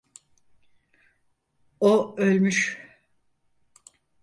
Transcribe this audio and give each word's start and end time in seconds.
O 1.79 2.15
ölmüş. 2.17 2.77